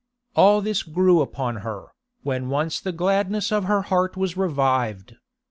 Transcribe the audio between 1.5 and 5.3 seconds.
her, when once the gladness of her heart was revived.